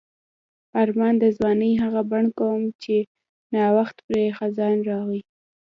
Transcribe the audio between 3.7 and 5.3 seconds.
وخت پرې خزان راغی.